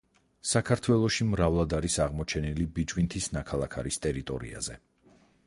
[0.51, 4.81] საქართველოში მრავლად არის აღმოჩენილი ბიჭვინთის ნაქალაქარის ტერიტორიაზე.